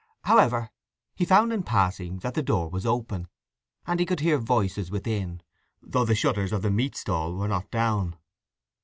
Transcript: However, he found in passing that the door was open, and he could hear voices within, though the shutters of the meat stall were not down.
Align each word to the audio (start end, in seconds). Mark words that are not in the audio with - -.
However, 0.23 0.71
he 1.13 1.25
found 1.25 1.53
in 1.53 1.61
passing 1.61 2.17
that 2.21 2.33
the 2.33 2.41
door 2.41 2.71
was 2.71 2.87
open, 2.87 3.27
and 3.85 3.99
he 3.99 4.05
could 4.07 4.19
hear 4.21 4.39
voices 4.39 4.89
within, 4.89 5.43
though 5.79 6.05
the 6.05 6.15
shutters 6.15 6.51
of 6.51 6.63
the 6.63 6.71
meat 6.71 6.95
stall 6.95 7.35
were 7.35 7.47
not 7.47 7.69
down. 7.69 8.15